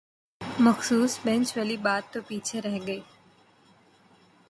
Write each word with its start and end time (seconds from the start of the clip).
مخصوص 0.59 1.11
بینچ 1.23 1.47
والی 1.57 1.77
بات 1.85 2.03
تو 2.13 2.19
پیچھے 2.27 2.61
رہ 2.61 2.77
گئی 2.87 3.01